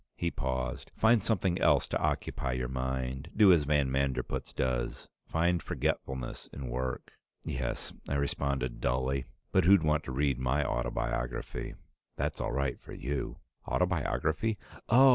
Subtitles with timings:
[0.15, 0.89] He paused.
[0.97, 3.29] "Find something else to occupy your mind.
[3.37, 5.07] Do as van Manderpootz does.
[5.27, 9.25] Find forgetfulness in work." "Yes," I responded dully.
[9.51, 11.75] "But who'd want to read my autobiography?
[12.15, 13.37] That's all right for you."
[13.67, 14.57] "Autobiography?
[14.89, 15.09] Oh!